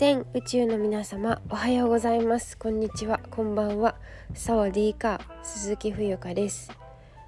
[0.00, 2.56] 全宇宙の皆様おはようございます。
[2.56, 3.20] こんにちは。
[3.30, 3.96] こんばんは。
[4.32, 6.72] サワディーカー鈴木冬香です。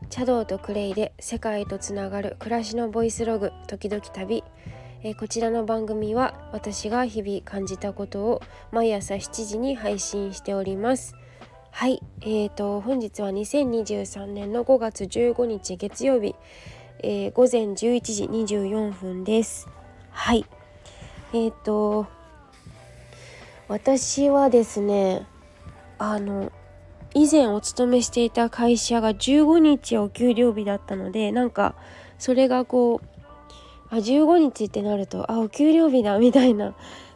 [0.08, 4.42] 茶道とクレイで世界とつながる暮らしのボイスログ時々旅。
[5.02, 11.14] え、こちらの番組は私が日々感じたことを毎朝7時に配信しております。
[11.72, 12.02] はい。
[12.22, 16.34] えーと本日は2023年の5月15日月曜日、
[17.00, 18.24] えー、午前11時
[18.56, 19.68] 24分です。
[20.10, 20.46] はい。
[21.34, 22.06] え、ー、と
[23.72, 25.26] 私はですね
[25.98, 26.52] あの
[27.14, 31.74] 以前お勤めしていた会社が15日お給料日だったのでなんか
[32.18, 33.06] それがこう
[33.88, 36.74] あ15日ってなるとあお給料日だみたいな。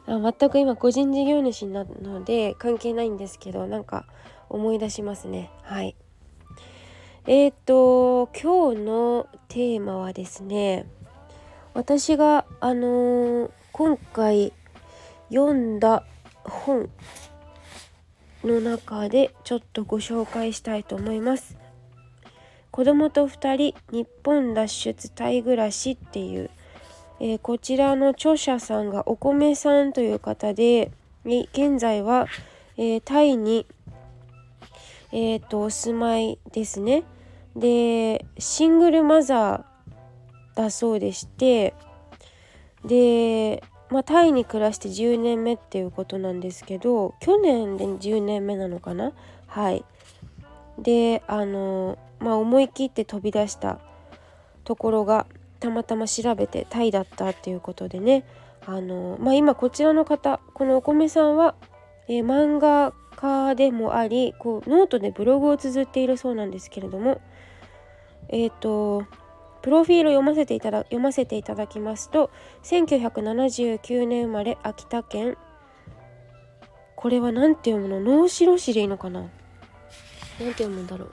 [0.09, 4.07] あ全く今個人事業主なので関係ないんですけどなんか
[4.49, 5.51] 思い出しますね。
[5.63, 5.95] はい。
[7.27, 10.87] えっ、ー、と今日のテーマはですね
[11.75, 14.53] 私があのー、今回
[15.29, 16.05] 読んだ
[16.49, 16.91] 本
[18.45, 21.57] の中でちょっとご紹介したいと思います。
[22.71, 26.51] 子供と2人日本脱出タイ暮らしっていう、
[27.21, 30.93] えー、こちらの著者さんがお米さんという方で
[31.25, 32.27] 現在は、
[32.77, 33.67] えー、タイに、
[35.11, 37.05] えーと、とお住まいですね。
[37.57, 41.75] でシングルマザーだそうでして
[42.85, 49.13] でまあ、タイに暮らして10年目っていうことなんですけど去年で10年目なのかな？
[49.47, 49.85] はい。
[50.79, 53.79] であのまあ思い切って飛び出した
[54.65, 55.27] ところが
[55.61, 58.25] たまたま調べてタイだったっていうことでね。
[58.67, 61.55] あのまあ今こちらの方このお米さんは、
[62.09, 67.21] えー、漫画家でもありこうノートでブログを綴っているそうなんですけれども
[68.29, 69.05] えっ、ー、と
[69.67, 72.31] プロフィールを読ませていただ読ませていただきますと
[72.63, 75.37] 1979年生まれ秋田県。
[76.95, 78.19] これは何て読むの？
[78.19, 79.23] 能代市でいいのかな？
[80.39, 81.11] 何て読むんだろう？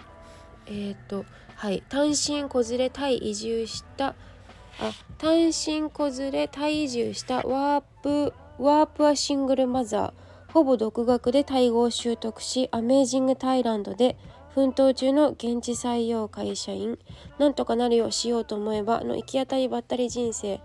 [0.67, 1.81] えっ、とはい。
[1.89, 10.53] 単身子連れタイ移住したあ単身子連れタイ移住したワープワープはシングルマザー。
[10.53, 14.15] ほぼ独学でタイ語を習得しアメージングタイランドで
[14.55, 16.99] 奮闘中の現地採用会社員
[17.39, 20.61] なんとかなるようしようと思えばの行き当たりばったり人生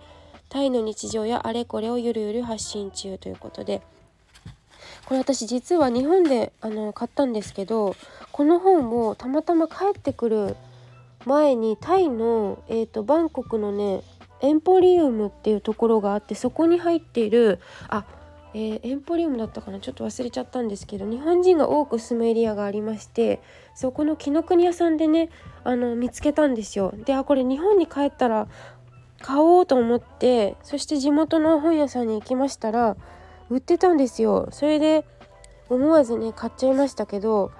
[0.49, 3.83] タイの日常やあれこれをゆるゆる発信中ということで
[5.07, 7.97] これ私実は日本であの買ったんですけど
[8.31, 10.57] この本をたまたま帰ってくる
[11.25, 14.03] 前にタイの、えーと、バンコクのね
[14.41, 18.05] エンポリウムっていうところがあってそこに入っているあ
[18.55, 19.79] えー、エンポリウムだったかな？
[19.79, 23.43] ちょっと忘れちゃったんですけど日本人が多く住むエリアがありまして
[23.75, 25.29] そこの紀ノ国屋さんでね
[25.65, 26.95] あの見つけたんですよ。
[27.05, 28.49] であこれ日本に帰ったら
[29.21, 32.97] 買おうと思ってそして地元の本屋さんに行きましたら
[33.51, 34.49] 売ってたんですよ。
[34.51, 35.05] それで
[35.69, 37.51] 思わずね買っちゃいましたけど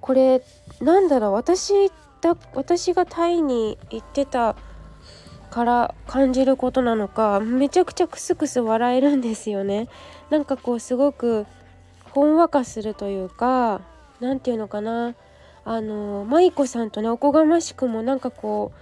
[0.00, 0.42] これ
[0.80, 1.90] なんだろう私
[2.20, 4.56] だ私がタイに行ってた
[5.54, 9.88] から感じることなのかめちゃくちゃクスクス笑えるんですよね
[10.28, 11.46] なんかこうすごく
[12.10, 13.80] ほんわかするというか
[14.18, 15.14] 何て言うのかな
[15.64, 18.72] あの舞子さんとねおこがましくもなんかこ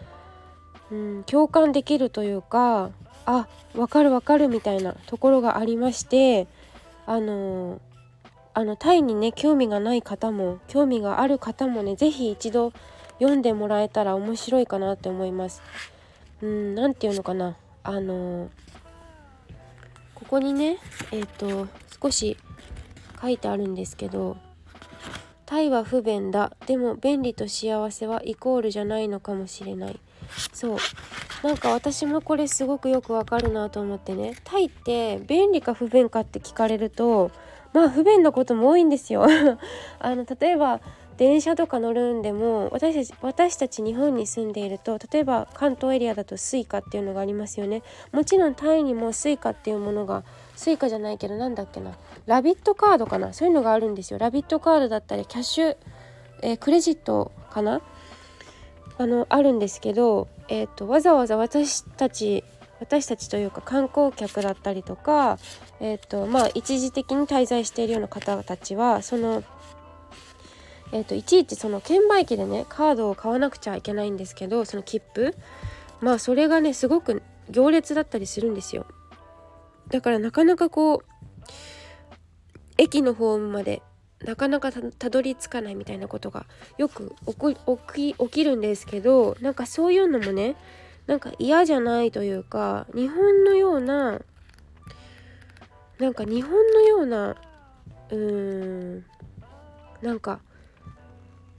[0.90, 2.88] う、うん、共感できるというか
[3.26, 6.46] あわかるわかるみたいなところがありまして
[7.04, 7.82] あの
[8.54, 12.72] あのタイにね興味がない方も興味がある方もね是非一度
[13.18, 15.60] 読んでもらえたら面白いかなって思います。
[16.42, 17.56] うん何て言うのかな。
[17.84, 18.50] あの
[20.14, 20.78] ここにね
[21.10, 21.68] えっ、ー、と
[22.02, 22.36] 少し
[23.20, 24.36] 書いてあるんですけど
[25.46, 30.00] 「タイは不便だでも便利と幸せはイコールじゃないのかもしれない」
[30.52, 30.78] そう。
[31.42, 36.20] なんか私もこれすごくよくわかるなと思ってねタイって便利か不便か？
[36.20, 37.32] って聞かれると
[37.72, 39.26] まあ不便なことも多いんですよ。
[39.98, 40.80] あの例えば
[41.22, 47.84] 電車とか乗るんでも私たち私たち日本に住んでいると例えば関東エリアだと Suica っていうのがありますよね。
[48.10, 50.24] もちろんタイにも Suica っていうものが
[50.56, 51.92] Suica じゃないけどなんだっけな
[52.26, 54.18] ラビットカードかなそういうのがあるんですよ。
[54.18, 55.76] ラビットカードだったりキャッシュ、
[56.42, 57.82] えー、クレジットかな
[58.98, 62.42] あのあるんですけど、えーと、わざわざ私たち
[62.80, 65.38] 私たちというか観光客だったりとか、
[65.78, 69.44] えーとまあ、一時的に滞在しているような方たちはその
[70.92, 75.34] えーと、いちいちその券売機でねカードを買わなくちゃいけないんですけどその切符。
[76.00, 78.86] まあそれがねすごく行列だったりするんですよ。
[79.88, 81.00] だからなかなかこう
[82.76, 83.82] 駅のホームまで
[84.24, 86.46] なかなかたどり着かないみたいなことが
[86.78, 90.56] よく起き起きるんですけどなんかそういうのもね
[91.06, 94.20] なんか嫌じゃないというか日本のような
[95.98, 97.36] なんか日本のような
[98.10, 99.04] うーん
[100.00, 100.40] なんか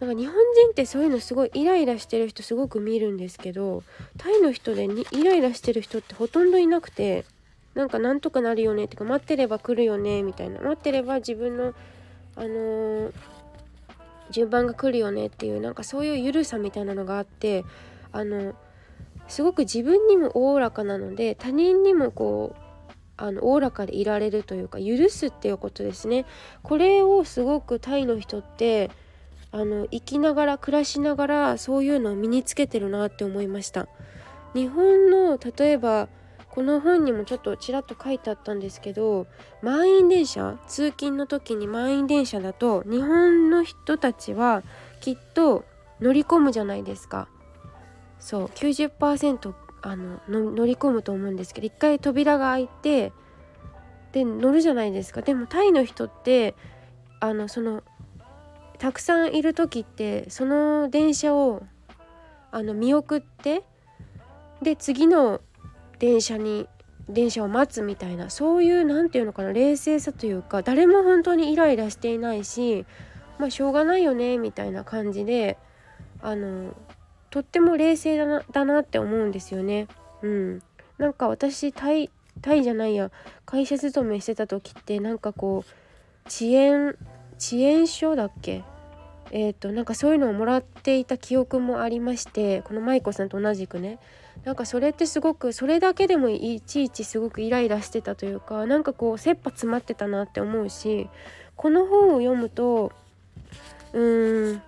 [0.03, 3.83] なんか日本人ってそういうのすごいイライラしてる人すごく見るんですけど
[4.17, 7.23] タイの人でにイライラしてる人ってほとんどいなくて
[7.73, 10.59] なんかなんとかなるよねってか待ってれば来るよねみたいな。
[10.59, 11.73] 待ってれば自分の
[12.35, 13.13] あのー、
[14.29, 17.63] 順番が来るよねっていうなんかそういう緩さみたいなのがあって
[18.11, 18.55] あの
[19.27, 26.25] すごく自分にもおおらかなので他人にもこうあのおおらかでいられるというか許すっていうことですね。
[26.61, 28.91] これをすごくタイの人って
[29.53, 33.87] あの生きながら暮らしながらそういうのを身につけてるなって思いました。
[34.55, 36.09] 日本の例えば
[36.49, 39.27] この本にもちょっとちらっと書いてあったんですけど
[39.61, 44.63] 満員電車通勤の時に満員電車だと日本の人たちは
[45.01, 45.65] きっと
[46.01, 47.27] 乗り込むじゃないですか。
[48.19, 49.53] そう90%
[49.83, 53.11] あの乗り込むと思うんですけど一回扉が開いて
[54.13, 55.21] で乗るじゃないですか。
[55.21, 56.55] でもタイの人って
[57.19, 57.83] あのその
[58.83, 61.63] たくさんいる時ってその電車を
[62.51, 63.63] あの見送って
[64.61, 65.39] で次の
[65.99, 66.67] 電車に
[67.07, 72.85] 電車を待つみたいなそういう何て言うのかな冷静さというか誰も本当にイライラしていないし
[73.39, 75.57] まあしょうがないよねみたいな感じで
[76.21, 76.75] あの
[77.29, 79.87] とっても冷静だなだなって思うんですよね。
[80.23, 80.61] うん、
[80.97, 82.09] なんか私タイ
[82.41, 83.11] タイじゃないや
[83.45, 86.97] 会社勤めしてた時ってなんかこう遅延
[87.39, 88.61] 遅延書だっけ？
[89.35, 93.97] えーと、なんかそういうのをもらっていた記憶もありましてこの舞子さんと同じくね
[94.45, 101.09] なんかそれってすごくそれだけでもいちいちすごくイライラしてたというかなんかこう切羽詰まってたなって思うし
[101.55, 102.91] この本を読むと
[103.93, 104.61] うーん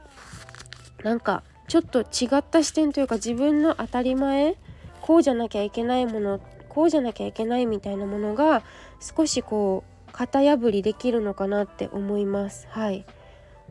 [1.03, 2.05] なんかちょっと違
[2.37, 4.55] った視点というか自分の当たり前
[4.99, 8.63] こうじゃなきゃいけないものこうじゃなきゃいけないみたいなものが
[8.99, 12.65] 少しこう型破りできるのかなって思います。
[12.71, 13.05] はい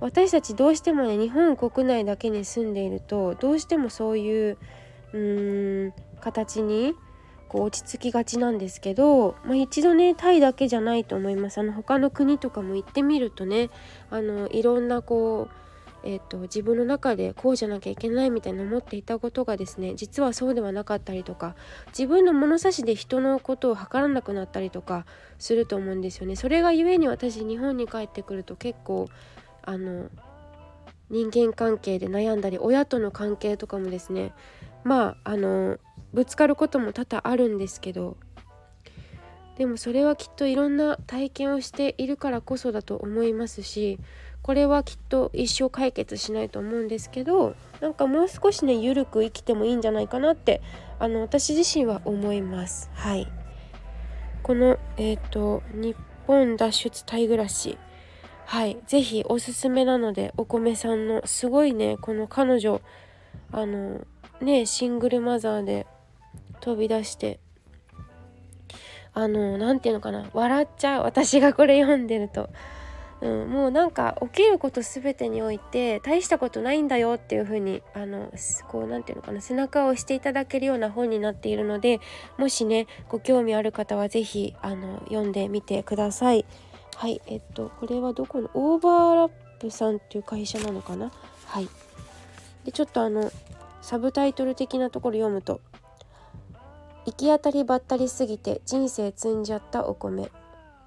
[0.01, 4.59] 私たちどうしてもね日本国内だけに住んでいるとどうしてもそういう
[5.13, 6.95] うーん形に
[7.49, 13.71] こう落ち着きがちなんですけど、まあ、一度ねタイだけじゃないと思いますあの他の国とかも行ってみるとね
[14.11, 15.65] あのいろんなこう
[16.07, 21.57] えーと、自分の中でこうじゃなきゃいけないみたいな思っていたことがですね実はそうではなかったりとか
[21.89, 25.07] 自分の物差しで人のことを測らなくなったりとか
[25.39, 26.37] すると思うんですよね。
[26.37, 29.09] それがゆえに私日本に帰ってくると結構
[29.67, 30.11] あの
[31.11, 34.33] 人間関係で悩んだり親との関係とかもですね
[34.85, 35.79] まああの
[36.13, 38.17] ぶつかることも多々あるんですけど
[39.57, 43.99] でもそれはきっといろんな体験をしているからこそだと思いますし
[44.43, 50.61] これはきっと一生解決しないと思うんですけどなんかもう少しね緩く生きてもいいんじゃないかなって
[50.99, 52.91] あの私自身は思います。
[52.95, 53.27] はい。
[54.43, 55.97] このえっ、ー、と日
[56.27, 57.79] 本脱出タイ暮らし。
[58.47, 62.81] はい是非おすすめなのでお米さんのすごいねこの彼女
[63.53, 64.07] あの
[64.41, 65.87] ねシングルマザーで
[66.61, 67.41] 飛び出して
[69.13, 72.51] あの何て言うのかな笑っちゃう私がこれ読んでると。
[73.21, 78.31] うん、もうなんか起きること全てにおいて大したことないんだよっていう風にあの
[78.69, 82.01] こう何て言うのかな背中を押していただけるような本になっているので
[82.37, 86.45] もしねご興味ある方は是非あの読んでみてください。
[86.97, 91.13] はいえっとこれはどこのオーバーラップさんっていう会社なのかな？
[91.47, 91.69] はい。
[92.65, 93.31] でちょっとあの
[93.83, 95.61] サブタイトル的なところ読むと
[97.05, 100.31] 「行き当たりばったりすぎて人生積んじゃったお米」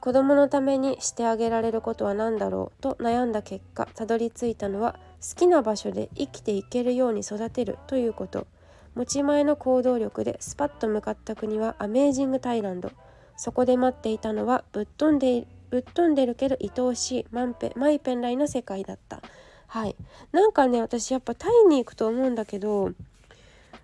[0.02, 2.82] 子供のためにしてあげられることは何だろう？
[2.82, 8.48] と悩んだ結果たどり着いたのは好きな場所で生きていけるように育てるということ。
[8.96, 12.92] 持ち前の行動力でスパッと向かった国はアメージングタイランド。
[13.36, 19.22] そこで待っていたのはぶっ飛んでぶっ飛んでるけど愛おしいマンペマイペンライの世界だった。
[19.68, 19.96] はい。
[20.32, 22.92] なんかね私やっぱタイに行くと思うんだけど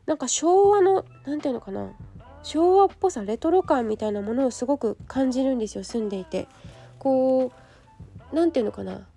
[0.06, 1.92] なんか昭和の何ていうのかな
[2.42, 6.48] 昭和っぽさレトロ感みたいなものをすごく感じるんですよ住んでいて。
[7.00, 7.52] こ
[8.32, 9.08] う何て言うのかな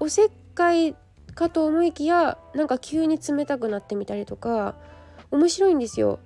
[0.00, 0.94] おせっかい
[1.34, 4.74] かと思いきやなんか急に冷たくなってみたりとか
[5.30, 6.18] 面白いんですよ。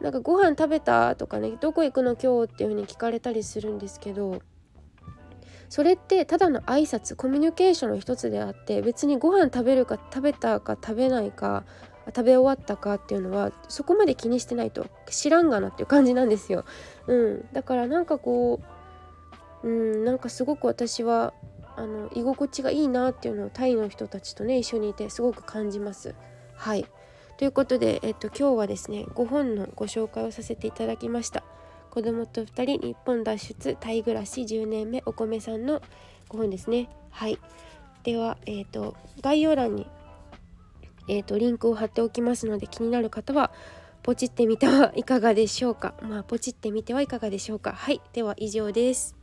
[0.00, 4.40] なんかご飯食べたとかねどこ行くの今日っていう風に聞かれたりするんですけど
[5.68, 11.64] それってただの挨拶コミュニケーションの一つであって別にご飯食べるか食べたか食べないか
[12.06, 16.64] 食べ終わったかっていうのはそこまで気にしてないと知らんがなっていう感じなんですよ。
[17.08, 18.60] うん、だからなんかこ
[19.64, 21.34] う、うん、なんかすごく私は
[21.76, 26.14] あの居心地がいいなっていうのをタイの人たちとね一緒にいてすごく感じます。
[26.54, 26.86] はい
[27.38, 31.42] ということで、えっと、今日はですね5本のご紹介をさせていただきました。
[31.96, 35.80] 子供と2人日本脱出タイ暮らし10年目お米さんの
[36.28, 36.90] 5本ですね。
[37.08, 37.38] はい。
[38.02, 39.86] ではえっ、ー、と概要欄に
[41.08, 43.50] えーと、リンクを貼っておきますので気になる方は
[44.02, 45.94] ポチってみては いかがでしょうか。
[46.02, 47.72] まあポチってみてはいかがでしょうか。
[47.72, 48.02] はい。
[48.12, 49.16] では以上です。